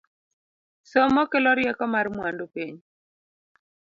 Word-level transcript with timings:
Somo 0.91 1.23
kelo 1.31 1.51
rieko 1.57 1.85
mar 1.93 2.07
mwandu 2.15 2.45
piny 2.53 2.75